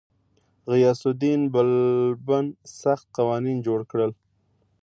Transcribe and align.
غیاث 0.71 1.01
الدین 1.09 1.41
بلبن 1.53 2.45
سخت 2.81 3.05
قوانین 3.17 3.57
جوړ 3.67 3.79
کړل. 3.91 4.11